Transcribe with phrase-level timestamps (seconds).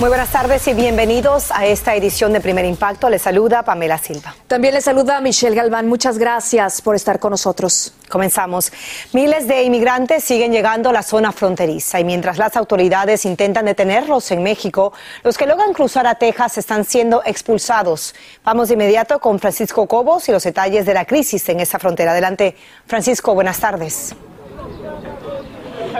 [0.00, 3.08] Muy buenas tardes y bienvenidos a esta edición de Primer Impacto.
[3.08, 4.34] Les saluda Pamela Silva.
[4.48, 5.86] También le saluda Michelle Galván.
[5.88, 7.94] Muchas gracias por estar con nosotros.
[8.10, 8.72] Comenzamos.
[9.12, 14.32] Miles de inmigrantes siguen llegando a la zona fronteriza y mientras las autoridades intentan detenerlos
[14.32, 18.16] en México, los que logran cruzar a Texas están siendo expulsados.
[18.44, 22.10] Vamos de inmediato con Francisco Cobos y los detalles de la crisis en esa frontera.
[22.10, 22.56] Adelante,
[22.86, 24.12] Francisco, buenas tardes.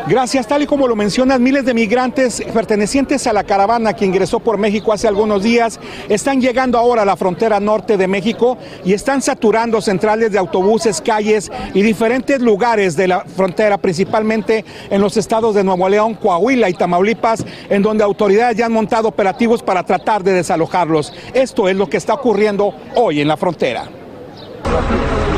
[0.07, 4.39] Gracias, tal y como lo mencionas, miles de migrantes pertenecientes a la caravana que ingresó
[4.39, 8.93] por México hace algunos días están llegando ahora a la frontera norte de México y
[8.93, 15.17] están saturando centrales de autobuses, calles y diferentes lugares de la frontera, principalmente en los
[15.17, 19.85] estados de Nuevo León, Coahuila y Tamaulipas, en donde autoridades ya han montado operativos para
[19.85, 21.15] tratar de desalojarlos.
[21.33, 23.89] Esto es lo que está ocurriendo hoy en la frontera.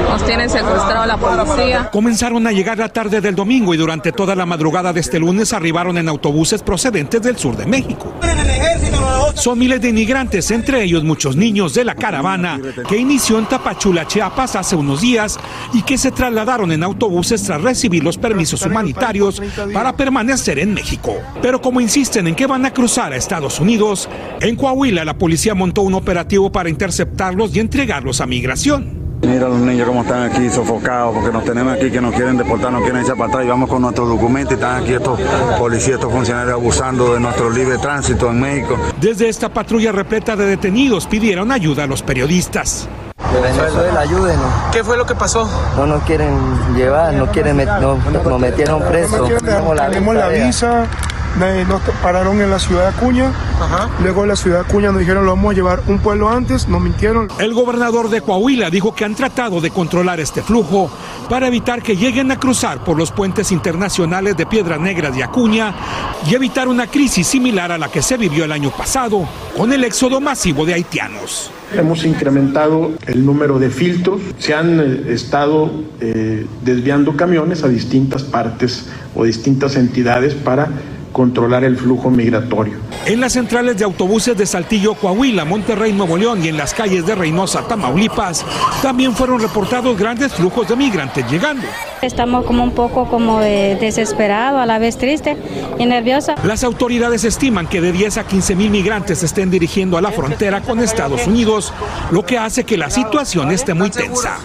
[0.09, 1.91] Nos tienen secuestrado la policía.
[1.91, 5.53] Comenzaron a llegar la tarde del domingo y durante toda la madrugada de este lunes
[5.53, 8.13] arribaron en autobuses procedentes del sur de México.
[9.35, 14.07] Son miles de inmigrantes, entre ellos muchos niños de la caravana que inició en Tapachula,
[14.07, 15.39] Chiapas hace unos días
[15.73, 21.17] y que se trasladaron en autobuses tras recibir los permisos humanitarios para permanecer en México.
[21.43, 24.09] Pero como insisten en que van a cruzar a Estados Unidos,
[24.41, 28.96] en Coahuila la policía montó un operativo para interceptarlos y entregarlos a migración.
[29.23, 32.71] Mira los niños cómo están aquí sofocados porque nos tenemos aquí que nos quieren deportar,
[32.71, 35.19] nos quieren echar para atrás y vamos con nuestros documentos y están aquí estos
[35.59, 38.79] policías, estos funcionarios abusando de nuestro libre tránsito en México.
[39.01, 42.89] Desde esta patrulla repleta de detenidos pidieron ayuda a los periodistas.
[43.33, 44.47] Venezuela, ayúdenos.
[44.73, 45.49] ¿Qué fue lo que pasó?
[45.77, 46.37] No nos quieren
[46.75, 49.31] llevar, no quieren met no, nos metieron presos.
[49.43, 50.87] Tenemos la visa,
[51.39, 53.31] nos pararon en la ciudad de Acuña.
[53.61, 53.91] Ajá.
[54.03, 56.67] Luego en la ciudad de Acuña nos dijeron lo vamos a llevar un pueblo antes,
[56.67, 57.29] nos mintieron.
[57.39, 60.91] El gobernador de Coahuila dijo que han tratado de controlar este flujo
[61.29, 65.75] para evitar que lleguen a cruzar por los puentes internacionales de Piedras Negras y Acuña
[66.27, 69.85] y evitar una crisis similar a la que se vivió el año pasado con el
[69.85, 71.51] éxodo masivo de haitianos.
[71.75, 75.71] Hemos incrementado el número de filtros, se han eh, estado
[76.01, 80.69] eh, desviando camiones a distintas partes o distintas entidades para
[81.17, 82.75] controlar el flujo migratorio.
[83.07, 87.07] En las centrales de autobuses de Saltillo, Coahuila, Monterrey, Nuevo León y en las calles
[87.07, 88.45] de Reynosa, Tamaulipas,
[88.83, 91.67] también fueron reportados grandes flujos de migrantes llegando.
[92.03, 95.39] Estamos como un poco como de desesperado, a la vez triste
[95.79, 96.35] y nerviosa.
[96.45, 100.13] Las autoridades estiman que de 10 a 15 mil migrantes se estén dirigiendo a la
[100.13, 101.73] frontera con Estados Unidos,
[102.11, 104.37] lo que hace que la situación esté muy tensa.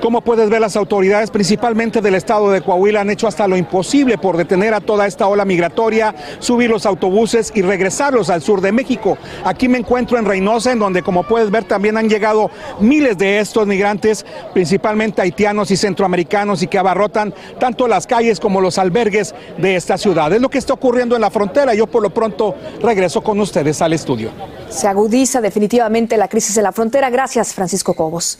[0.00, 4.18] Como puedes ver, las autoridades, principalmente del estado de Coahuila, han hecho hasta lo imposible
[4.18, 8.72] por detener a toda esta ola migratoria, subir los autobuses y regresarlos al sur de
[8.72, 9.16] México.
[9.44, 13.40] Aquí me encuentro en Reynosa, en donde, como puedes ver, también han llegado miles de
[13.40, 19.34] estos migrantes, principalmente haitianos y centroamericanos, y que abarrotan tanto las calles como los albergues
[19.58, 20.32] de esta ciudad.
[20.32, 21.74] Es lo que está ocurriendo en la frontera.
[21.74, 24.30] Yo, por lo pronto, regreso con ustedes al estudio.
[24.68, 27.10] Se agudiza definitivamente la crisis en la frontera.
[27.10, 28.38] Gracias, Francisco Cobos.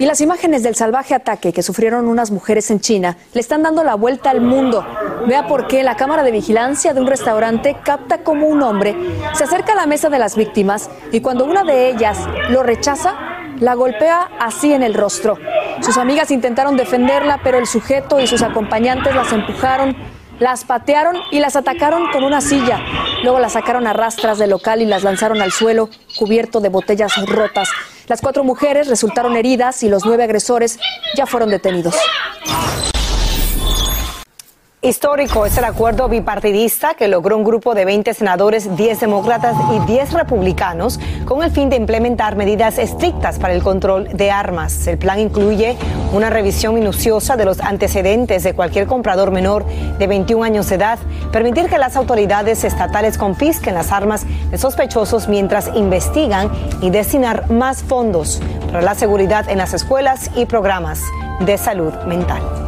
[0.00, 3.82] Y las imágenes del salvaje ataque que sufrieron unas mujeres en China le están dando
[3.82, 4.86] la vuelta al mundo.
[5.26, 8.94] Vea por qué la cámara de vigilancia de un restaurante capta como un hombre
[9.34, 12.16] se acerca a la mesa de las víctimas y cuando una de ellas
[12.48, 13.16] lo rechaza,
[13.58, 15.36] la golpea así en el rostro.
[15.80, 19.96] Sus amigas intentaron defenderla, pero el sujeto y sus acompañantes las empujaron,
[20.38, 22.80] las patearon y las atacaron con una silla.
[23.24, 27.12] Luego las sacaron a rastras del local y las lanzaron al suelo, cubierto de botellas
[27.26, 27.68] rotas.
[28.08, 30.78] Las cuatro mujeres resultaron heridas y los nueve agresores
[31.14, 31.94] ya fueron detenidos.
[34.80, 39.80] Histórico es el acuerdo bipartidista que logró un grupo de 20 senadores, 10 demócratas y
[39.90, 44.86] 10 republicanos con el fin de implementar medidas estrictas para el control de armas.
[44.86, 45.76] El plan incluye
[46.12, 51.00] una revisión minuciosa de los antecedentes de cualquier comprador menor de 21 años de edad,
[51.32, 56.52] permitir que las autoridades estatales confisquen las armas de sospechosos mientras investigan
[56.82, 61.02] y destinar más fondos para la seguridad en las escuelas y programas
[61.40, 62.67] de salud mental.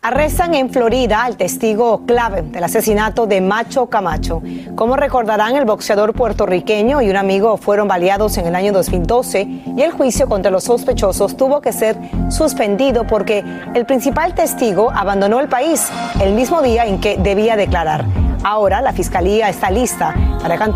[0.00, 4.40] Arrestan en Florida al testigo clave del asesinato de Macho Camacho.
[4.76, 9.42] Como recordarán, el boxeador puertorriqueño y un amigo fueron baleados en el año 2012
[9.76, 11.98] y el juicio contra los sospechosos tuvo que ser
[12.30, 13.42] suspendido porque
[13.74, 15.88] el principal testigo abandonó el país
[16.20, 18.04] el mismo día en que debía declarar.
[18.44, 20.70] Ahora la fiscalía está lista para,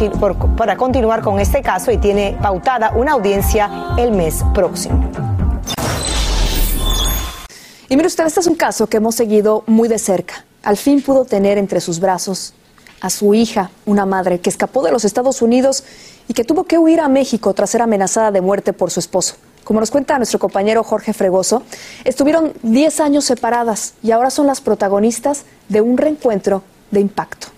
[0.56, 5.31] para continuar con este caso y tiene pautada una audiencia el mes próximo.
[7.92, 10.46] Y mire usted, este es un caso que hemos seguido muy de cerca.
[10.62, 12.54] Al fin pudo tener entre sus brazos
[13.02, 15.84] a su hija, una madre que escapó de los Estados Unidos
[16.26, 19.34] y que tuvo que huir a México tras ser amenazada de muerte por su esposo.
[19.62, 21.64] Como nos cuenta nuestro compañero Jorge Fregoso,
[22.04, 26.62] estuvieron 10 años separadas y ahora son las protagonistas de un reencuentro
[26.92, 27.48] de impacto.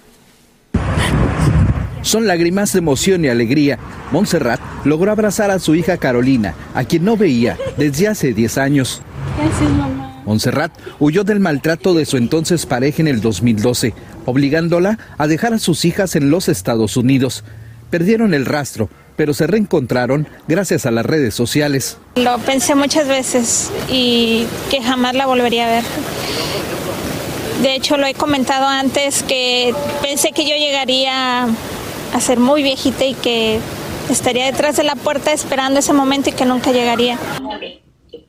[2.03, 3.79] Son lágrimas de emoción y alegría.
[4.11, 9.01] Montserrat logró abrazar a su hija Carolina, a quien no veía desde hace 10 años.
[9.39, 9.94] Gracias, mamá.
[10.25, 13.95] Montserrat huyó del maltrato de su entonces pareja en el 2012,
[14.27, 17.45] obligándola a dejar a sus hijas en los Estados Unidos.
[17.91, 21.99] Perdieron el rastro, pero se reencontraron gracias a las redes sociales.
[22.17, 25.85] Lo pensé muchas veces y que jamás la volvería a ver.
[27.63, 29.73] De hecho, lo he comentado antes que
[30.03, 33.61] pensé que yo llegaría a ser muy viejita y que
[34.11, 37.19] estaría detrás de la puerta esperando ese momento y que nunca llegaría.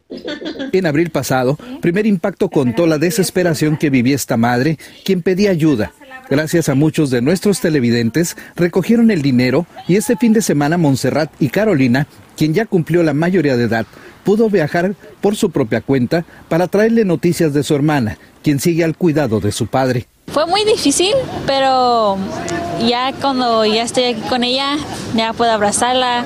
[0.10, 5.94] En abril pasado, Primer Impacto contó la desesperación que vivía esta madre, quien pedía ayuda.
[6.30, 11.32] Gracias a muchos de nuestros televidentes, recogieron el dinero y este fin de semana Montserrat
[11.40, 13.86] y Carolina, quien ya cumplió la mayoría de edad,
[14.24, 18.98] pudo viajar por su propia cuenta para traerle noticias de su hermana, quien sigue al
[18.98, 20.08] cuidado de su padre.
[20.28, 21.14] Fue muy difícil,
[21.46, 22.18] pero
[22.86, 24.78] ya cuando ya estoy aquí con ella,
[25.16, 26.26] ya puedo abrazarla,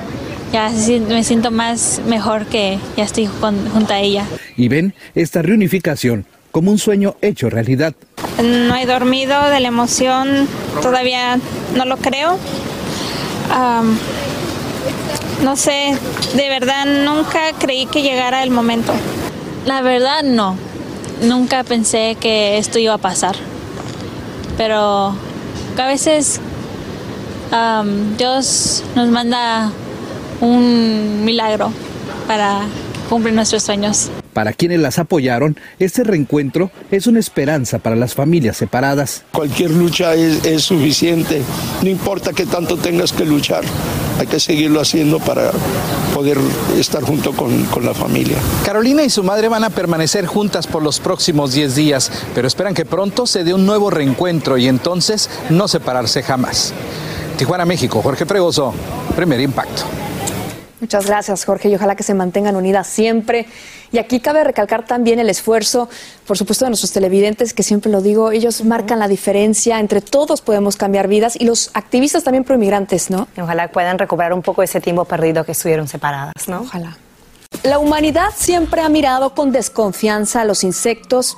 [0.52, 0.70] ya
[1.08, 4.24] me siento más mejor que ya estoy junto a ella.
[4.56, 7.94] Y ven esta reunificación como un sueño hecho realidad.
[8.42, 10.48] No he dormido de la emoción,
[10.82, 11.38] todavía
[11.76, 12.38] no lo creo.
[15.42, 15.96] no sé,
[16.34, 18.92] de verdad nunca creí que llegara el momento.
[19.66, 20.56] La verdad no,
[21.22, 23.36] nunca pensé que esto iba a pasar.
[24.56, 25.14] Pero
[25.78, 26.40] a veces
[28.18, 29.72] Dios nos manda
[30.40, 31.72] un milagro
[32.26, 32.62] para
[33.08, 34.10] cumplir nuestros sueños.
[34.32, 39.24] Para quienes las apoyaron, este reencuentro es una esperanza para las familias separadas.
[39.32, 41.42] Cualquier lucha es, suficiente,
[41.82, 43.64] no importa que tanto tengas que luchar,
[44.20, 45.50] hay que seguirlo haciendo para
[46.14, 46.38] poder
[46.78, 48.36] estar junto con, con la familia.
[48.64, 52.74] Carolina y su madre van a permanecer juntas por los próximos 10 días, pero esperan
[52.74, 56.72] que pronto se dé un nuevo reencuentro y entonces no separarse jamás.
[57.36, 58.72] Tijuana, México, Jorge Fregoso,
[59.16, 59.82] primer impacto.
[60.80, 63.46] Muchas gracias, Jorge, y ojalá que se mantengan unidas siempre.
[63.92, 65.88] Y aquí cabe recalcar también el esfuerzo,
[66.26, 70.40] por supuesto, de nuestros televidentes, que siempre lo digo, ellos marcan la diferencia, entre todos
[70.40, 73.28] podemos cambiar vidas, y los activistas también pro-inmigrantes, ¿no?
[73.36, 76.62] Ojalá puedan recuperar un poco ese tiempo perdido que estuvieron separadas, ¿no?
[76.62, 76.96] Ojalá.
[77.62, 81.36] La humanidad siempre ha mirado con desconfianza a los insectos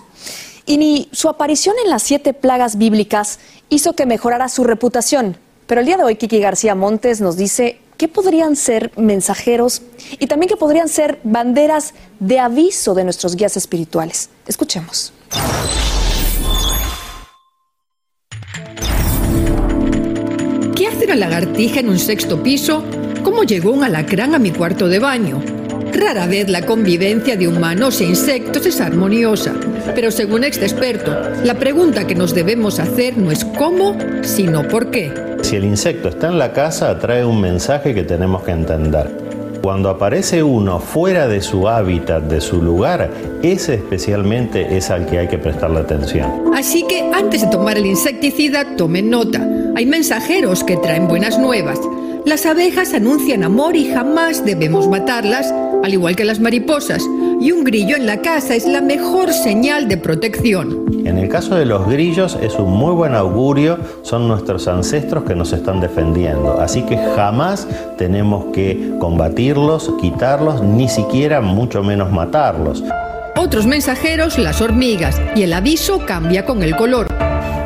[0.66, 3.40] y ni su aparición en las siete plagas bíblicas
[3.70, 5.36] hizo que mejorara su reputación.
[5.66, 9.82] Pero el día de hoy Kiki García Montes nos dice ¿qué podrían ser mensajeros
[10.18, 14.28] y también qué podrían ser banderas de aviso de nuestros guías espirituales?
[14.44, 15.12] Escuchemos.
[20.74, 22.82] ¿Qué hace la lagartija en un sexto piso?
[23.22, 25.61] ¿Cómo llegó un alacrán a mi cuarto de baño?
[25.92, 29.54] Rara vez la convivencia de humanos e insectos es armoniosa,
[29.94, 34.90] pero según este experto, la pregunta que nos debemos hacer no es cómo, sino por
[34.90, 35.12] qué.
[35.42, 39.22] Si el insecto está en la casa, trae un mensaje que tenemos que entender.
[39.62, 43.10] Cuando aparece uno fuera de su hábitat, de su lugar,
[43.42, 46.52] ese especialmente es al que hay que prestarle atención.
[46.54, 49.46] Así que antes de tomar el insecticida, tomen nota.
[49.76, 51.78] Hay mensajeros que traen buenas nuevas.
[52.24, 57.02] Las abejas anuncian amor y jamás debemos matarlas, al igual que las mariposas,
[57.40, 60.86] y un grillo en la casa es la mejor señal de protección.
[61.04, 65.34] En el caso de los grillos es un muy buen augurio, son nuestros ancestros que
[65.34, 67.66] nos están defendiendo, así que jamás
[67.98, 72.84] tenemos que combatirlos, quitarlos, ni siquiera mucho menos matarlos.
[73.36, 77.08] Otros mensajeros, las hormigas, y el aviso cambia con el color.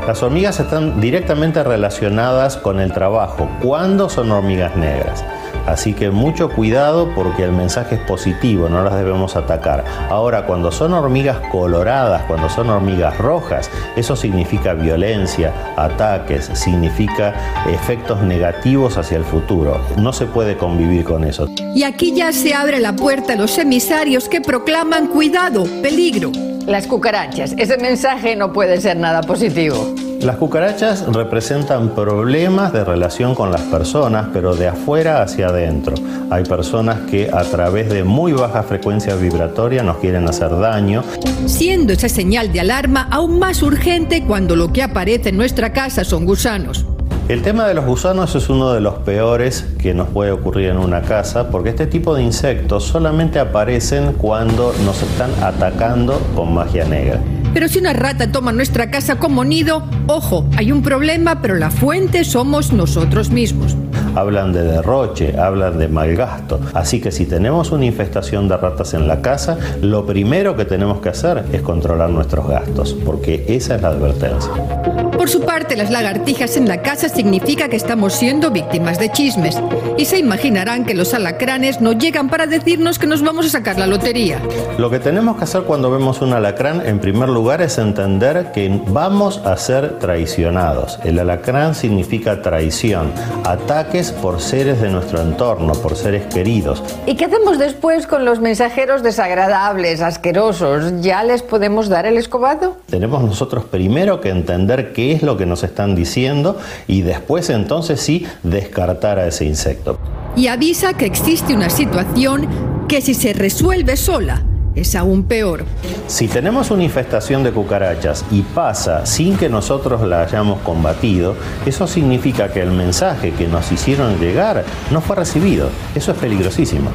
[0.06, 3.50] Las hormigas están directamente relacionadas con el trabajo.
[3.61, 5.25] ¿Cuándo son hormigas negras?
[5.66, 9.85] Así que mucho cuidado porque el mensaje es positivo, no las debemos atacar.
[10.08, 17.35] Ahora, cuando son hormigas coloradas, cuando son hormigas rojas, eso significa violencia, ataques, significa
[17.68, 19.80] efectos negativos hacia el futuro.
[19.96, 21.49] No se puede convivir con eso.
[21.75, 26.32] Y aquí ya se abre la puerta a los emisarios que proclaman cuidado, peligro.
[26.66, 27.54] Las cucarachas.
[27.56, 29.94] Ese mensaje no puede ser nada positivo.
[30.26, 35.95] Las cucarachas representan problemas de relación con las personas, pero de afuera hacia adentro.
[36.30, 41.04] Hay personas que a través de muy baja frecuencia vibratoria nos quieren hacer daño.
[41.47, 46.02] Siendo esa señal de alarma aún más urgente cuando lo que aparece en nuestra casa
[46.02, 46.85] son gusanos.
[47.28, 50.76] El tema de los gusanos es uno de los peores que nos puede ocurrir en
[50.76, 56.85] una casa porque este tipo de insectos solamente aparecen cuando nos están atacando con magia
[56.85, 57.18] negra.
[57.52, 61.71] Pero si una rata toma nuestra casa como nido, ojo, hay un problema, pero la
[61.71, 63.76] fuente somos nosotros mismos.
[64.14, 66.61] Hablan de derroche, hablan de mal gasto.
[66.75, 71.00] Así que si tenemos una infestación de ratas en la casa, lo primero que tenemos
[71.00, 75.05] que hacer es controlar nuestros gastos, porque esa es la advertencia.
[75.26, 79.61] Por su parte, las lagartijas en la casa significa que estamos siendo víctimas de chismes.
[79.99, 83.76] Y se imaginarán que los alacranes no llegan para decirnos que nos vamos a sacar
[83.76, 84.40] la lotería.
[84.78, 88.80] Lo que tenemos que hacer cuando vemos un alacrán, en primer lugar, es entender que
[88.87, 91.00] vamos a ser traicionados.
[91.02, 93.11] El alacrán significa traición,
[93.42, 96.85] ataques por seres de nuestro entorno, por seres queridos.
[97.04, 101.00] ¿Y qué hacemos después con los mensajeros desagradables, asquerosos?
[101.00, 102.76] ¿Ya les podemos dar el escobado?
[102.88, 108.00] Tenemos nosotros primero que entender qué es lo que nos están diciendo y después entonces
[108.00, 109.99] sí descartar a ese insecto.
[110.37, 112.46] Y avisa que existe una situación
[112.88, 114.42] que si se resuelve sola,
[114.75, 115.64] es aún peor.
[116.06, 121.87] Si tenemos una infestación de cucarachas y pasa sin que nosotros la hayamos combatido, eso
[121.87, 125.70] significa que el mensaje que nos hicieron llegar no fue recibido.
[125.94, 126.90] Eso es peligrosísimo.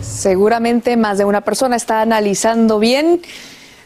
[0.00, 3.22] Seguramente más de una persona está analizando bien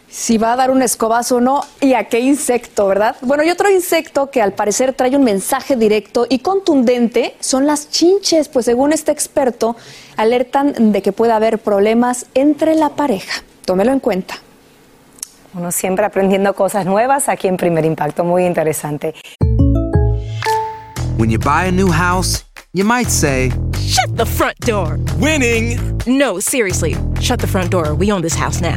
[0.08, 3.16] si va a dar un escobazo o no y a qué insecto, ¿verdad?
[3.20, 7.90] Bueno, y otro insecto que al parecer trae un mensaje directo y contundente son las
[7.90, 9.76] chinches, pues según este experto,
[10.16, 13.42] alertan de que puede haber problemas entre la pareja.
[13.64, 14.36] Tómelo en cuenta.
[15.54, 19.14] Uno siempre aprendiendo cosas nuevas aquí en Primer Impacto, muy interesante.
[21.18, 22.44] When you buy a new house,
[22.74, 23.50] you might say,
[23.86, 24.98] Shut the front door.
[25.18, 25.78] Winning.
[26.06, 26.96] No, seriously.
[27.20, 27.94] Shut the front door.
[27.94, 28.76] We own this house now.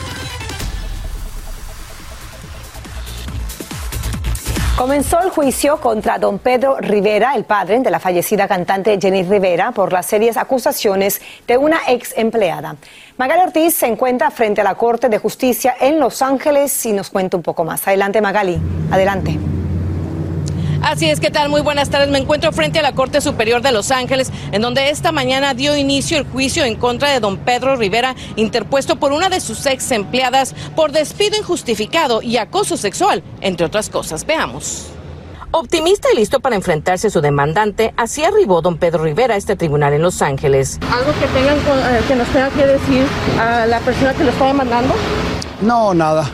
[4.81, 9.73] Comenzó el juicio contra don Pedro Rivera, el padre de la fallecida cantante Jenny Rivera,
[9.73, 12.77] por las serias acusaciones de una ex empleada.
[13.15, 17.11] Magali Ortiz se encuentra frente a la Corte de Justicia en Los Ángeles y nos
[17.11, 17.87] cuenta un poco más.
[17.87, 18.59] Adelante, Magali.
[18.89, 19.37] Adelante.
[20.81, 21.49] Así es, ¿qué tal?
[21.49, 22.09] Muy buenas tardes.
[22.09, 25.77] Me encuentro frente a la Corte Superior de Los Ángeles, en donde esta mañana dio
[25.77, 29.91] inicio el juicio en contra de don Pedro Rivera, interpuesto por una de sus ex
[29.91, 34.25] empleadas por despido injustificado y acoso sexual, entre otras cosas.
[34.25, 34.87] Veamos.
[35.51, 39.55] Optimista y listo para enfrentarse a su demandante, así arribó don Pedro Rivera a este
[39.55, 40.79] tribunal en Los Ángeles.
[40.91, 43.05] ¿Algo que, tengan, eh, que nos tenga que decir
[43.39, 44.95] a la persona que lo está demandando?
[45.61, 46.29] No, nada.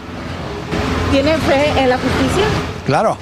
[1.11, 2.45] ¿Tiene fe en la justicia?
[2.85, 3.17] Claro.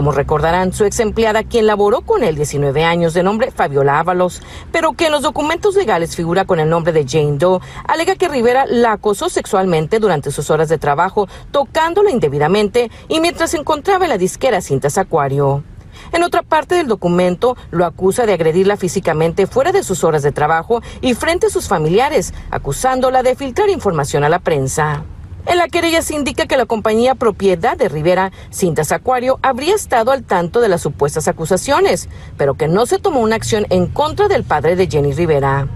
[0.00, 4.40] Como recordarán, su ex empleada, quien laboró con él 19 años, de nombre Fabiola Ábalos,
[4.72, 8.26] pero que en los documentos legales figura con el nombre de Jane Doe, alega que
[8.26, 14.06] Rivera la acosó sexualmente durante sus horas de trabajo, tocándola indebidamente y mientras se encontraba
[14.06, 15.64] en la disquera Cintas Acuario.
[16.12, 20.32] En otra parte del documento lo acusa de agredirla físicamente fuera de sus horas de
[20.32, 25.04] trabajo y frente a sus familiares, acusándola de filtrar información a la prensa.
[25.46, 30.12] En la querella se indica que la compañía propiedad de Rivera, Cintas Acuario, habría estado
[30.12, 34.28] al tanto de las supuestas acusaciones, pero que no se tomó una acción en contra
[34.28, 35.66] del padre de Jenny Rivera.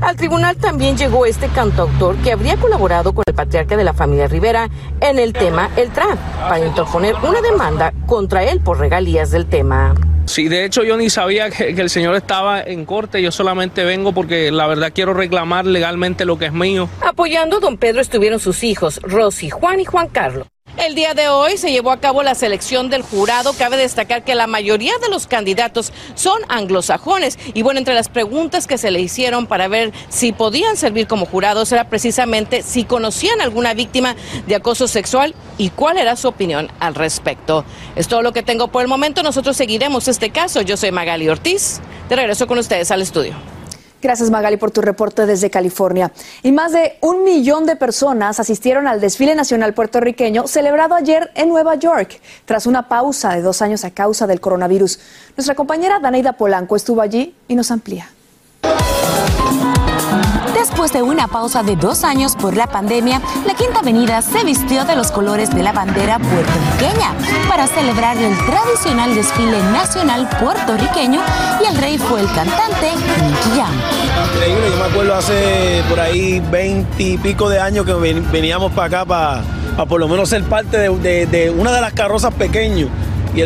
[0.00, 4.28] Al tribunal también llegó este cantautor que habría colaborado con el patriarca de la familia
[4.28, 4.68] Rivera
[5.00, 9.94] en el tema El Trap para interponer una demanda contra él por regalías del tema.
[10.28, 14.12] Sí, de hecho yo ni sabía que, el señor estaba en corte, yo solamente vengo
[14.12, 16.88] porque la verdad quiero reclamar legalmente lo que es mío.
[17.00, 20.46] Apoyando a don Pedro estuvieron sus hijos, Rosy, Juan y Juan Carlos.
[20.78, 23.52] El día de hoy se llevó a cabo la selección del jurado.
[23.52, 27.36] Cabe destacar que la mayoría de los candidatos son anglosajones.
[27.52, 31.26] Y bueno, entre las preguntas que se le hicieron para ver si podían servir como
[31.26, 34.14] jurados era precisamente si conocían alguna víctima
[34.46, 37.64] de acoso sexual y cuál era su opinión al respecto.
[37.96, 39.24] Es todo lo que tengo por el momento.
[39.24, 40.62] Nosotros seguiremos este caso.
[40.62, 41.80] Yo soy Magali Ortiz.
[42.08, 43.57] De regreso con ustedes al estudio.
[44.00, 46.12] Gracias Magali por tu reporte desde California.
[46.42, 51.48] Y más de un millón de personas asistieron al desfile nacional puertorriqueño celebrado ayer en
[51.48, 55.00] Nueva York, tras una pausa de dos años a causa del coronavirus.
[55.36, 58.08] Nuestra compañera Daneida Polanco estuvo allí y nos amplía.
[60.78, 64.84] Después de una pausa de dos años por la pandemia, la Quinta Avenida se vistió
[64.84, 67.16] de los colores de la bandera puertorriqueña
[67.48, 71.20] para celebrar el tradicional desfile nacional puertorriqueño
[71.60, 73.72] y el rey fue el cantante Nicky Jam.
[74.32, 78.86] Increíble, yo me acuerdo hace por ahí veinte y pico de años que veníamos para
[78.86, 79.42] acá para,
[79.88, 82.88] por lo menos ser parte de, una de las carrozas pequeños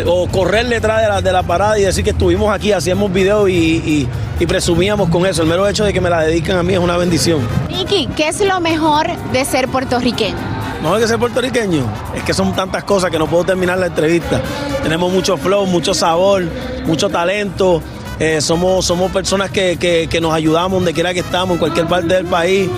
[0.06, 3.48] o correr detrás de la, de la parada y decir que estuvimos aquí, hacíamos videos
[3.48, 4.08] y,
[4.48, 5.42] presumíamos con eso.
[5.42, 7.40] El mero hecho de que me la dedican a mí es una bendición.
[7.68, 10.36] Nicky, ¿qué es lo mejor de ser puertorriqueño?
[10.82, 11.84] Mejor que ser puertorriqueño
[12.16, 14.40] es que son tantas cosas que no puedo terminar la entrevista.
[14.82, 16.42] Tenemos mucho flow, mucho sabor,
[16.84, 17.80] mucho talento.
[18.18, 22.26] Eh, somos, somos personas que, nos ayudamos donde quiera que estamos, en cualquier parte del
[22.26, 22.68] país,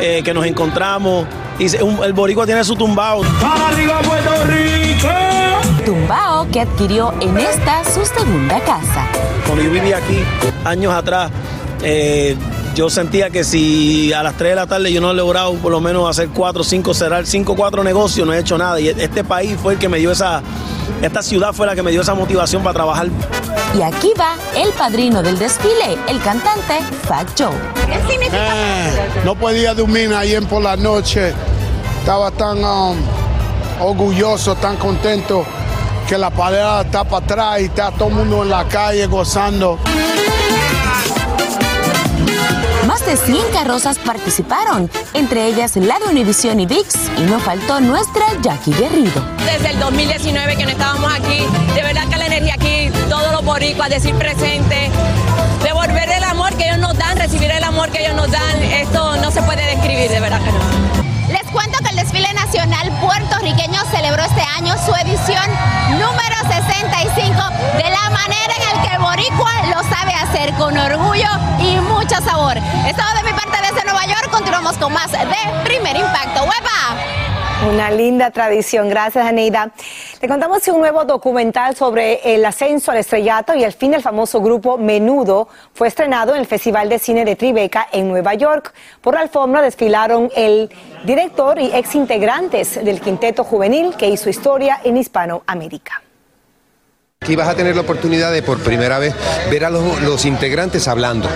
[0.00, 1.26] eh, que nos encontramos.
[1.58, 3.22] Y el boricua tiene su tumbao.
[3.42, 5.08] arriba Puerto Rico!
[5.86, 9.06] Tumbao que adquirió en esta su segunda casa.
[9.46, 10.18] Cuando yo vivía aquí,
[10.64, 11.30] años atrás,
[11.82, 12.36] eh,
[12.74, 15.72] yo sentía que si a las 3 de la tarde yo no he logrado por
[15.72, 18.78] lo menos hacer 4, 5, cerrar 5, 4 negocios, no he hecho nada.
[18.78, 20.42] Y este país fue el que me dio esa,
[21.00, 23.08] esta ciudad fue la que me dio esa motivación para trabajar.
[23.76, 27.54] Y aquí va el padrino del desfile, el cantante Fat Joe.
[27.86, 28.38] ¿Qué significa?
[28.38, 31.34] Eh, no podía dormir ayer por la noche.
[32.00, 32.96] Estaba tan um,
[33.80, 35.44] orgulloso, tan contento
[36.08, 39.78] que la pared está para atrás y está todo el mundo en la calle gozando.
[42.86, 47.80] Más de 100 carrozas participaron, entre ellas la de Univision y VIX, y no faltó
[47.80, 49.22] nuestra Jackie Guerrido.
[49.44, 52.65] Desde el 2019 que no estábamos aquí, de verdad que la energía aquí,
[53.08, 54.90] todos los boricuas, decir presente,
[55.62, 59.16] devolver el amor que ellos nos dan, recibir el amor que ellos nos dan, esto
[59.16, 61.32] no se puede describir, de verdad que no.
[61.32, 65.44] Les cuento que el desfile nacional puertorriqueño celebró este año su edición
[65.90, 67.34] número 65
[67.76, 72.16] de la manera en la que el boricua lo sabe hacer con orgullo y mucho
[72.24, 72.56] sabor.
[72.86, 75.18] Estado de mi parte desde Nueva York, continuamos con más de
[75.64, 76.44] Primer Impacto.
[76.44, 77.16] ¡Huepa!
[77.72, 79.70] Una linda tradición, gracias Aneida.
[80.20, 84.40] Le contamos un nuevo documental sobre el ascenso al estrellato y el fin del famoso
[84.40, 88.72] grupo Menudo fue estrenado en el Festival de Cine de Tribeca en Nueva York.
[89.02, 90.70] Por la alfombra desfilaron el
[91.04, 96.02] director y ex integrantes del quinteto juvenil que hizo historia en Hispanoamérica.
[97.20, 99.14] Aquí vas a tener la oportunidad de por primera vez
[99.50, 101.28] ver a los, los integrantes hablando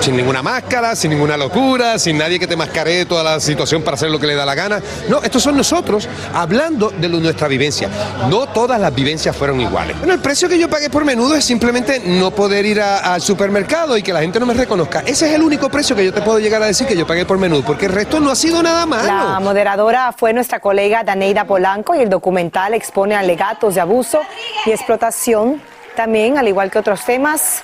[0.00, 3.96] sin ninguna máscara, sin ninguna locura, sin nadie que te mascaree toda la situación para
[3.96, 4.80] hacer lo que le da la gana.
[5.08, 7.88] No, estos son nosotros hablando de nuestra vivencia.
[8.28, 9.98] No todas las vivencias fueron iguales.
[9.98, 13.96] Bueno, el precio que yo pagué por menudo es simplemente no poder ir al supermercado
[13.96, 15.00] y que la gente no me reconozca.
[15.00, 17.26] Ese es el único precio que yo te puedo llegar a decir que yo pagué
[17.26, 19.06] por menudo, porque el resto no ha sido nada malo.
[19.06, 24.20] La moderadora fue nuestra colega Daneida Polanco y el documental expone alegatos de abuso
[24.66, 25.60] y explotación
[25.96, 27.62] también, al igual que otros temas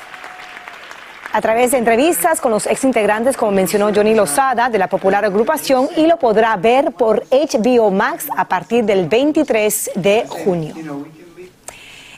[1.35, 5.88] a través de entrevistas con los exintegrantes, como mencionó Johnny Lozada, de la popular agrupación,
[5.97, 10.77] y lo podrá ver por HBO Max a partir del 23 de junio.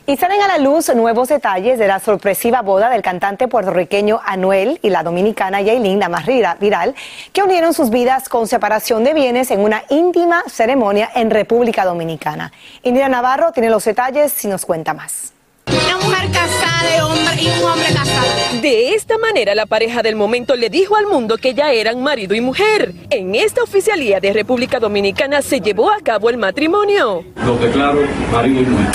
[0.05, 4.79] Y salen a la luz nuevos detalles de la sorpresiva boda del cantante puertorriqueño Anuel
[4.83, 6.95] y la dominicana Yailin, la más viral,
[7.33, 12.53] que unieron sus vidas con separación de bienes en una íntima ceremonia en República Dominicana.
[12.83, 15.33] Indira Navarro tiene los detalles y nos cuenta más.
[15.71, 18.61] Una mujer casada hombre, y un hombre casado.
[18.63, 22.35] De esta manera, la pareja del momento le dijo al mundo que ya eran marido
[22.35, 22.93] y mujer.
[23.11, 27.25] En esta oficialía de República Dominicana se llevó a cabo el matrimonio.
[27.45, 28.01] Lo declaro
[28.33, 28.93] marido y mujer.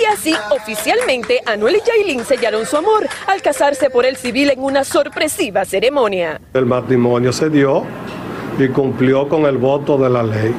[0.00, 4.60] Y así, oficialmente, Anuel y Yailin sellaron su amor al casarse por el civil en
[4.60, 6.40] una sorpresiva ceremonia.
[6.52, 7.84] El matrimonio se dio
[8.58, 10.54] y cumplió con el voto de la ley.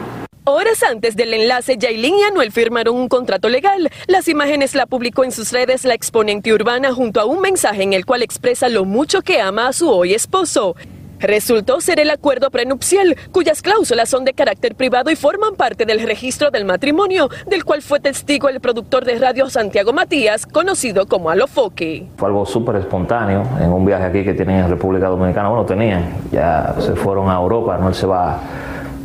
[0.48, 3.90] Horas antes del enlace, Yailin y Anuel firmaron un contrato legal.
[4.06, 7.94] Las imágenes la publicó en sus redes la exponente urbana junto a un mensaje en
[7.94, 10.76] el cual expresa lo mucho que ama a su hoy esposo.
[11.18, 16.04] Resultó ser el acuerdo prenupcial, cuyas cláusulas son de carácter privado y forman parte del
[16.04, 21.32] registro del matrimonio, del cual fue testigo el productor de radio Santiago Matías, conocido como
[21.32, 22.06] Alofoque.
[22.18, 25.50] Fue algo súper espontáneo en un viaje aquí que tenían en República Dominicana.
[25.50, 28.40] Bueno, tenían, ya se fueron a Europa, no se va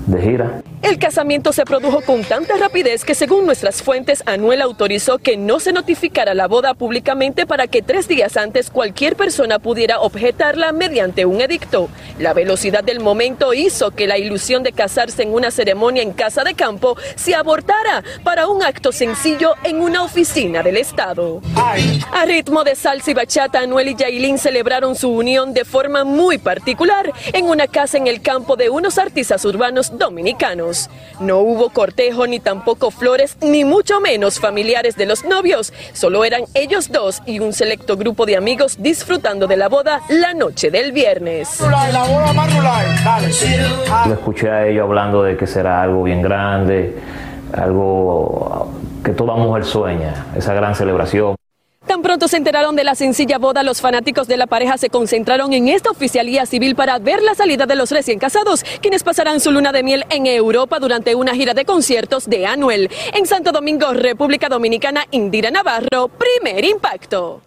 [0.07, 0.63] de gira.
[0.83, 5.61] El casamiento se produjo con tanta rapidez que según nuestras fuentes, Anuel autorizó que no
[5.61, 11.27] se notificara la boda públicamente para que tres días antes cualquier persona pudiera objetarla mediante
[11.27, 11.91] un edicto.
[12.19, 16.45] La velocidad del momento hizo que la ilusión de casarse en una ceremonia en casa
[16.45, 21.43] de campo se abortara para un acto sencillo en una oficina del Estado.
[22.11, 26.39] A ritmo de salsa y bachata, Anuel y Yailin celebraron su unión de forma muy
[26.39, 30.70] particular en una casa en el campo de unos artistas urbanos dominicanos.
[31.21, 35.73] No hubo cortejo ni tampoco flores, ni mucho menos familiares de los novios.
[35.93, 40.35] Solo eran ellos dos y un selecto grupo de amigos disfrutando de la boda la
[40.35, 41.61] noche del viernes.
[44.07, 46.97] Lo escuché a ellos hablando de que será algo bien grande,
[47.53, 48.71] algo
[49.05, 51.40] que toda mujer sueña, esa gran celebración.
[51.87, 55.53] Tan pronto se enteraron de la sencilla boda, los fanáticos de la pareja se concentraron
[55.53, 59.51] en esta oficialía civil para ver la salida de los recién casados, quienes pasarán su
[59.51, 62.91] luna de miel en Europa durante una gira de conciertos de Anuel.
[63.15, 67.43] En Santo Domingo, República Dominicana, Indira Navarro, primer impacto.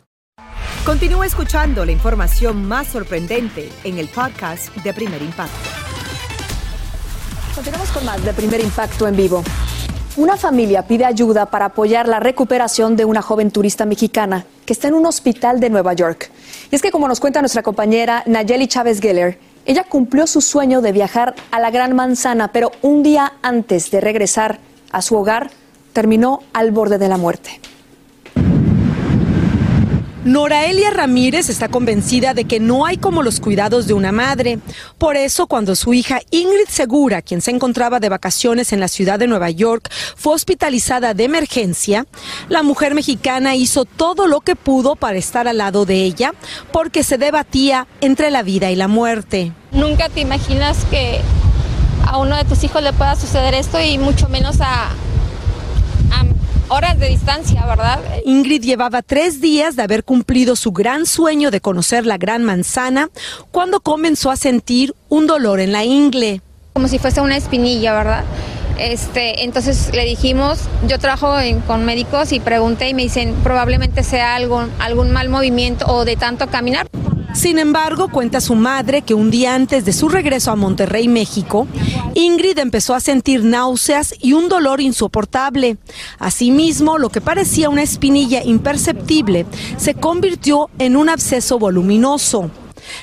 [0.84, 5.70] Continúa escuchando la información más sorprendente en el podcast de Primer Impacto.
[7.56, 9.44] Continuamos con más de Primer Impacto en vivo.
[10.16, 14.88] Una familia pide ayuda para apoyar la recuperación de una joven turista mexicana que está
[14.88, 16.30] en un hospital de Nueva York.
[16.70, 20.82] Y es que como nos cuenta nuestra compañera Nayeli Chávez Geller, ella cumplió su sueño
[20.82, 24.60] de viajar a la Gran Manzana, pero un día antes de regresar
[24.92, 25.50] a su hogar,
[25.94, 27.60] terminó al borde de la muerte.
[30.26, 34.60] Noraelia Ramírez está convencida de que no hay como los cuidados de una madre.
[34.98, 39.20] Por eso, cuando su hija Ingrid Segura, quien se encontraba de vacaciones en la ciudad
[39.20, 42.06] de Nueva York, fue hospitalizada de emergencia,
[42.48, 46.34] la mujer mexicana hizo todo lo que pudo para estar al lado de ella,
[46.72, 49.52] porque se debatía entre la vida y la muerte.
[49.74, 51.20] Nunca te imaginas que
[52.08, 54.90] a uno de tus hijos le pueda suceder esto y mucho menos a,
[56.74, 58.00] horas de distancia, ¿verdad?
[58.26, 63.10] Ingrid llevaba tres días de haber cumplido su gran sueño de conocer la Gran Manzana
[63.52, 66.42] cuando comenzó a sentir un dolor en la ingle.
[66.74, 68.24] Como si fuese una espinilla, ¿verdad?
[68.80, 74.02] Este, entonces le dijimos, yo trabajo en- con médicos y pregunté y me dicen probablemente
[74.04, 76.88] sea algo, algún mal movimiento o de tanto caminar.
[77.34, 81.68] Sin embargo, cuenta su madre que un día antes de su regreso a Monterrey, México,
[82.14, 85.78] Ingrid empezó a sentir náuseas y un dolor insoportable.
[86.20, 89.46] Asimismo, lo que parecía una espinilla imperceptible
[89.78, 92.52] se convirtió en un absceso voluminoso.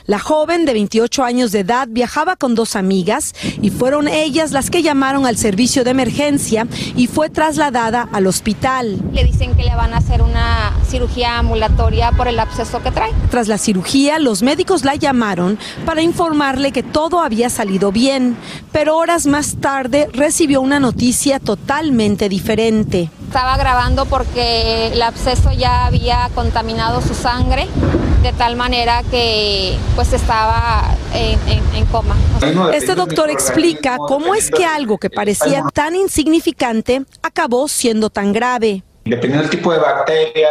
[0.07, 4.71] La joven de 28 años de edad viajaba con dos amigas y fueron ellas las
[4.71, 6.67] que llamaron al servicio de emergencia
[6.97, 8.99] y fue trasladada al hospital.
[9.13, 13.13] Le dicen que le van a hacer una cirugía ambulatoria por el absceso que trae.
[13.31, 18.37] Tras la cirugía, los médicos la llamaron para informarle que todo había salido bien,
[18.73, 23.11] pero horas más tarde recibió una noticia totalmente diferente.
[23.27, 27.69] Estaba grabando porque el absceso ya había contaminado su sangre
[28.23, 30.83] de tal manera que pues estaba
[31.15, 32.17] en, en- en coma.
[32.73, 38.83] Este doctor explica cómo es que algo que parecía tan insignificante acabó siendo tan grave.
[39.05, 40.49] Dependiendo del tipo de bacteria,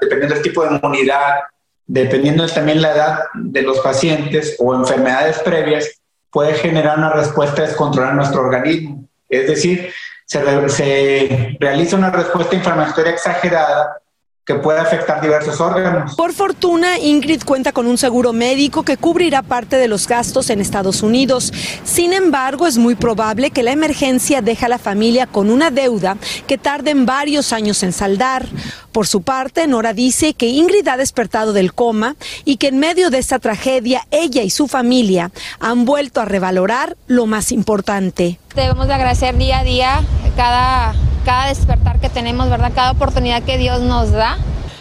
[0.00, 1.40] dependiendo del tipo de inmunidad,
[1.86, 5.86] dependiendo también la edad de los pacientes o enfermedades previas,
[6.30, 9.04] puede generar una respuesta descontrolada en nuestro organismo.
[9.28, 9.92] Es decir,
[10.24, 13.98] se, re- se realiza una respuesta inflamatoria exagerada
[14.44, 16.14] que puede afectar diversos órganos.
[16.16, 20.60] Por fortuna, Ingrid cuenta con un seguro médico que cubrirá parte de los gastos en
[20.60, 21.50] Estados Unidos.
[21.82, 26.18] Sin embargo, es muy probable que la emergencia deje a la familia con una deuda
[26.46, 28.46] que tarden varios años en saldar.
[28.92, 33.08] Por su parte, Nora dice que Ingrid ha despertado del coma y que en medio
[33.08, 38.38] de esta tragedia, ella y su familia han vuelto a revalorar lo más importante.
[38.54, 40.00] Debemos de agradecer día a día
[40.36, 42.70] cada, cada despertar que tenemos, ¿verdad?
[42.74, 44.36] Cada oportunidad que Dios nos da.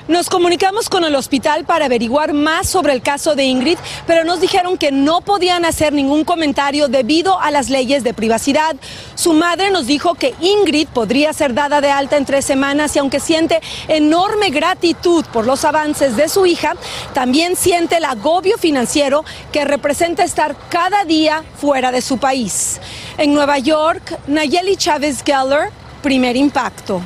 [0.09, 4.41] Nos comunicamos con el hospital para averiguar más sobre el caso de Ingrid, pero nos
[4.41, 8.75] dijeron que no podían hacer ningún comentario debido a las leyes de privacidad.
[9.15, 12.99] Su madre nos dijo que Ingrid podría ser dada de alta en tres semanas y
[12.99, 16.73] aunque siente enorme gratitud por los avances de su hija,
[17.13, 22.81] también siente el agobio financiero que representa estar cada día fuera de su país.
[23.17, 25.69] En Nueva York, Nayeli Chávez Geller,
[26.01, 27.01] primer impacto.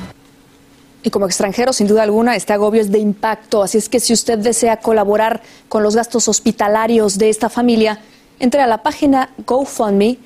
[1.08, 3.62] Y como extranjero, sin duda alguna, este agobio es de impacto.
[3.62, 5.40] Así es que si usted desea colaborar
[5.70, 7.98] con los gastos hospitalarios de esta familia,
[8.38, 10.18] entre a la página GoFundMe.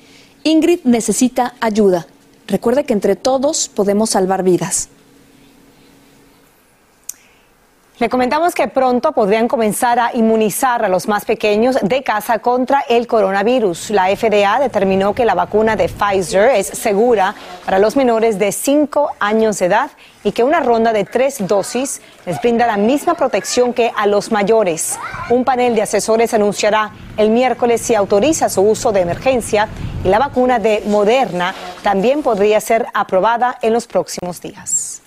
[0.43, 2.05] Ingrid necesita ayuda.
[2.47, 4.89] Recuerde que entre todos podemos salvar vidas.
[7.99, 12.83] Le comentamos que pronto podrían comenzar a inmunizar a los más pequeños de casa contra
[12.89, 13.91] el coronavirus.
[13.91, 19.11] La FDA determinó que la vacuna de Pfizer es segura para los menores de 5
[19.19, 19.91] años de edad
[20.23, 24.31] y que una ronda de tres dosis les brinda la misma protección que a los
[24.31, 24.97] mayores.
[25.29, 29.69] Un panel de asesores anunciará el miércoles si autoriza su uso de emergencia
[30.03, 31.53] y la vacuna de Moderna
[31.83, 35.02] también podría ser aprobada en los próximos días.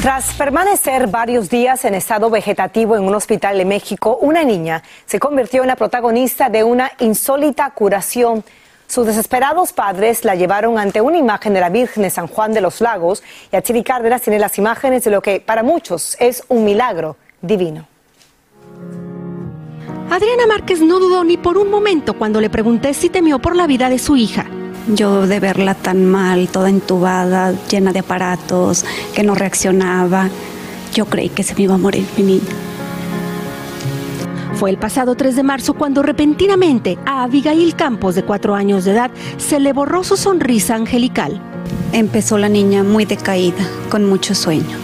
[0.00, 5.20] Tras permanecer varios días en estado vegetativo en un hospital de México, una niña se
[5.20, 8.42] convirtió en la protagonista de una insólita curación.
[8.86, 12.62] Sus desesperados padres la llevaron ante una imagen de la Virgen de San Juan de
[12.62, 16.44] los Lagos y a Chiri Cárdenas tiene las imágenes de lo que para muchos es
[16.48, 17.86] un milagro divino.
[20.10, 23.66] Adriana Márquez no dudó ni por un momento cuando le pregunté si temió por la
[23.66, 24.46] vida de su hija.
[24.88, 30.28] Yo de verla tan mal, toda entubada, llena de aparatos, que no reaccionaba,
[30.94, 32.48] yo creí que se me iba a morir mi niña.
[34.54, 38.92] Fue el pasado 3 de marzo cuando repentinamente a Abigail Campos, de cuatro años de
[38.92, 41.40] edad, se le borró su sonrisa angelical.
[41.92, 44.76] Empezó la niña muy decaída, con mucho sueño.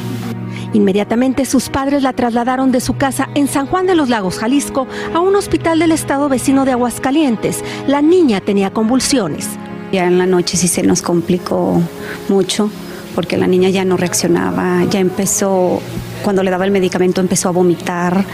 [0.73, 4.87] Inmediatamente sus padres la trasladaron de su casa en San Juan de los Lagos, Jalisco,
[5.15, 7.63] a un hospital del estado vecino de Aguascalientes.
[7.87, 9.59] La niña tenía convulsiones.
[9.93, 11.81] Ya en la noche sí se nos complicó
[12.29, 12.71] mucho
[13.15, 15.81] porque la niña ya no reaccionaba, ya empezó,
[16.23, 18.25] cuando le daba el medicamento empezó a vomitar.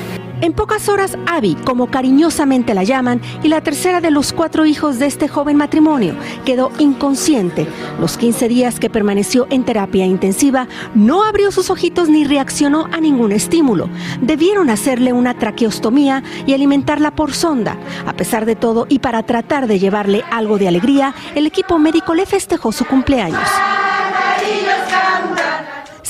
[0.43, 4.99] En pocas horas, Abby, como cariñosamente la llaman, y la tercera de los cuatro hijos
[4.99, 7.69] de este joven matrimonio, quedó inconsciente.
[8.01, 13.01] Los 15 días que permaneció en terapia intensiva, no abrió sus ojitos ni reaccionó a
[13.01, 13.89] ningún estímulo.
[14.21, 17.77] Debieron hacerle una traqueostomía y alimentarla por sonda.
[18.05, 22.15] A pesar de todo, y para tratar de llevarle algo de alegría, el equipo médico
[22.15, 23.49] le festejó su cumpleaños.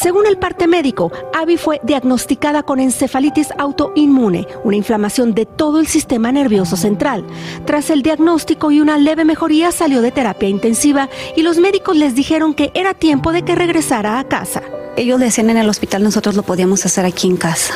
[0.03, 5.87] Según el parte médico, Abby fue diagnosticada con encefalitis autoinmune, una inflamación de todo el
[5.87, 7.25] sistema nervioso central.
[7.67, 12.17] Tras el diagnóstico y una leve mejoría, salió de terapia intensiva y los médicos les
[12.17, 14.65] dijeron que era tiempo de que regresara a casa.
[14.97, 17.75] Ellos decían en el hospital, nosotros lo podíamos hacer aquí en casa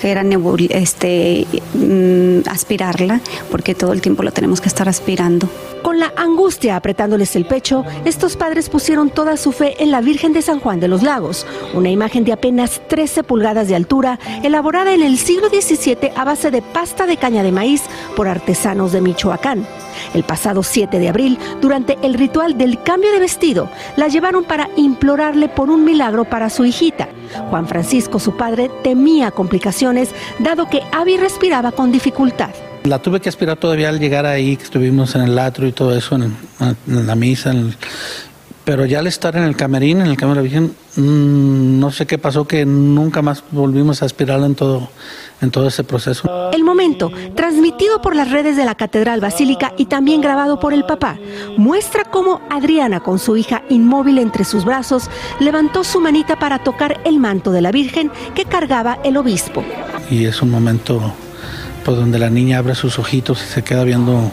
[0.00, 0.22] que era
[0.70, 5.48] este, mm, aspirarla, porque todo el tiempo la tenemos que estar aspirando.
[5.82, 10.32] Con la angustia apretándoles el pecho, estos padres pusieron toda su fe en la Virgen
[10.32, 14.92] de San Juan de los Lagos, una imagen de apenas 13 pulgadas de altura, elaborada
[14.94, 17.82] en el siglo XVII a base de pasta de caña de maíz
[18.16, 19.66] por artesanos de Michoacán.
[20.12, 24.68] El pasado 7 de abril, durante el ritual del cambio de vestido, la llevaron para
[24.76, 27.08] implorarle por un milagro para su hijita.
[27.50, 32.50] Juan Francisco, su padre, temía complicaciones, dado que Abby respiraba con dificultad.
[32.84, 35.96] La tuve que aspirar todavía al llegar ahí, que estuvimos en el atrio y todo
[35.96, 36.36] eso, en,
[36.86, 37.52] la misa,
[38.66, 42.18] pero ya al estar en el camerín, en el cámara virgen, mm, no sé qué
[42.18, 44.90] pasó que nunca más volvimos a aspirarla en todo,
[45.40, 46.50] en todo ese proceso.
[46.50, 50.84] El momento, transmitido por las redes de la Catedral Basílica y también grabado por el
[50.84, 51.16] papá,
[51.56, 57.00] muestra cómo Adriana, con su hija inmóvil entre sus brazos, levantó su manita para tocar
[57.04, 59.62] el manto de la Virgen que cargaba el obispo.
[60.10, 61.14] Y es un momento
[61.86, 64.32] pues, donde la niña abre sus ojitos y se queda viendo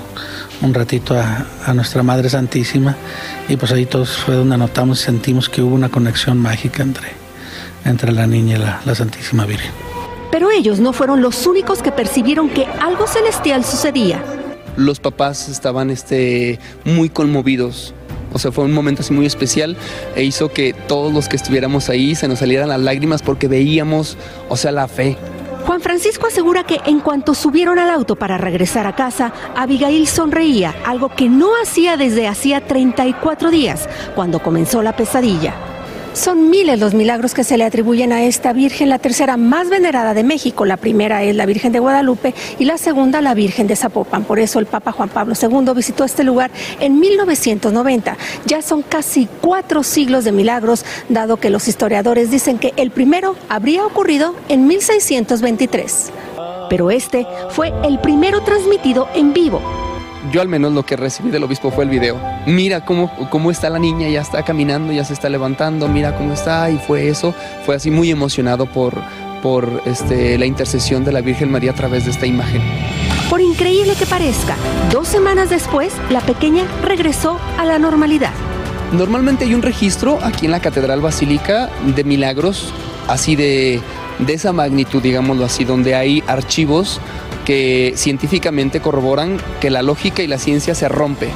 [0.63, 2.97] un ratito a, nuestra Madre Santísima
[3.47, 7.09] y pues ahí todos fue donde notamos y sentimos que hubo una conexión mágica entre,
[7.85, 9.71] entre la niña y la, la Santísima Virgen.
[10.31, 14.19] Pero ellos no fueron los únicos que percibieron que algo celestial sucedía.
[14.75, 17.93] Los papás estaban este, muy conmovidos.
[18.33, 19.77] O sea, fue un momento así muy especial
[20.15, 24.17] e hizo que todos los que estuviéramos ahí se nos salieran las lágrimas porque veíamos,
[24.49, 25.17] o sea, la fe.
[25.65, 30.75] Juan Francisco asegura que en cuanto subieron al auto para regresar a casa, Abigail sonreía,
[30.85, 35.72] algo que no hacía desde hacía 34 días, cuando comenzó la pesadilla.
[36.13, 40.13] Son miles los milagros que se le atribuyen a esta Virgen, la tercera más venerada
[40.13, 40.63] de México.
[40.63, 44.23] La primera es la Virgen de Guadalupe y la segunda la Virgen de Zapopan.
[44.23, 48.15] Por eso el Papa Juan Pablo II visitó este lugar en 1990.
[48.45, 53.35] Ya son casi cuatro siglos de milagros, dado que los historiadores dicen que el primero
[53.49, 56.11] habría ocurrido en 1623.
[56.69, 59.61] Pero este fue el primero transmitido en vivo
[60.31, 62.19] yo al menos lo que recibí del obispo fue el video.
[62.45, 66.33] Mira cómo, cómo está la niña, ya está caminando, ya se está levantando, mira cómo
[66.33, 67.33] está, y fue eso.
[67.65, 69.01] Fue así muy emocionado por,
[69.41, 72.61] por este, la intercesión de la Virgen María a través de esta imagen.
[73.29, 74.55] Por increíble que parezca,
[74.91, 78.31] dos semanas después, la pequeña regresó a la normalidad.
[78.91, 82.71] Normalmente hay un registro aquí en la Catedral Basílica de milagros,
[83.07, 83.81] así de,
[84.19, 87.01] de esa magnitud, digámoslo así, donde hay archivos
[87.45, 91.29] que científicamente corroboran que la lógica y la ciencia se rompe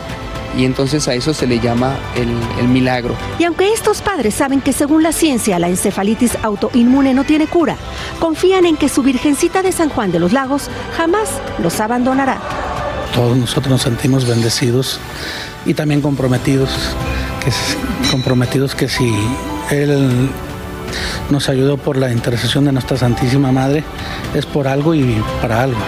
[0.58, 3.16] y entonces a eso se le llama el, el milagro.
[3.38, 7.78] Y aunque estos padres saben que según la ciencia la encefalitis autoinmune no tiene cura,
[8.20, 11.30] confían en que su Virgencita de San Juan de los Lagos jamás
[11.62, 12.40] los abandonará.
[13.14, 15.00] Todos nosotros nos sentimos bendecidos
[15.66, 16.70] y también comprometidos,
[17.44, 17.52] que,
[18.12, 19.14] comprometidos que si
[19.70, 20.30] Él
[21.30, 23.84] nos ayudó por la intercesión de nuestra Santísima Madre,
[24.34, 25.80] es por algo y para algo.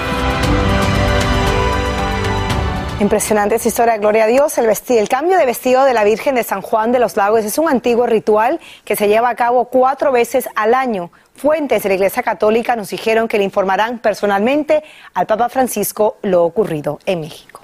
[2.99, 4.57] Impresionante esa historia, gloria a Dios.
[4.57, 7.57] El, el cambio de vestido de la Virgen de San Juan de los Lagos es
[7.57, 11.09] un antiguo ritual que se lleva a cabo cuatro veces al año.
[11.33, 14.83] Fuentes de la Iglesia Católica nos dijeron que le informarán personalmente
[15.13, 17.61] al Papa Francisco lo ocurrido en México.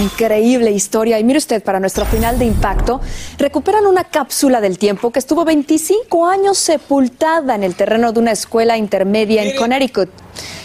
[0.00, 1.18] Increíble historia.
[1.18, 3.00] Y mire usted, para nuestro final de impacto,
[3.38, 8.32] recuperan una cápsula del tiempo que estuvo 25 años sepultada en el terreno de una
[8.32, 10.10] escuela intermedia en Connecticut.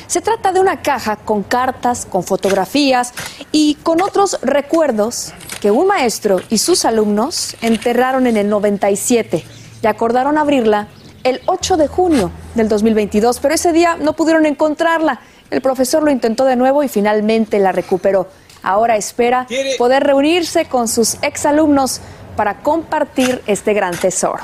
[0.08, 3.14] Se trata de una caja con cartas, con fotografías
[3.54, 9.46] y con otros recuerdos que un maestro y sus alumnos enterraron en el 97
[9.82, 10.90] y acordaron abrirla
[11.24, 15.22] el 8 de junio del 2022, pero ese día no pudieron encontrarla.
[15.50, 18.28] El profesor lo intentó de nuevo y finalmente la recuperó.
[18.64, 19.48] Ahora espera
[19.78, 22.02] poder reunirse con sus exalumnos
[22.36, 24.44] para compartir este gran tesoro.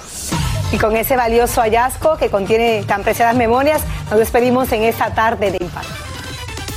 [0.72, 5.52] Y con ese valioso hallazgo que contiene tan preciadas memorias, nos despedimos en esta tarde
[5.52, 5.94] de impacto.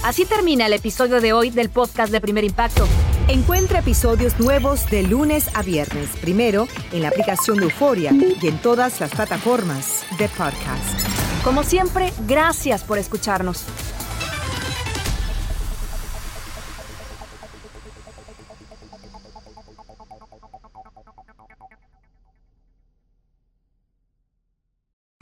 [0.04, 2.86] Así termina el episodio de hoy del podcast de Primer Impacto.
[3.28, 8.58] Encuentra episodios nuevos de lunes a viernes, primero en la aplicación de Euforia y en
[8.58, 11.44] todas las plataformas de podcast.
[11.44, 13.64] Como siempre, gracias por escucharnos.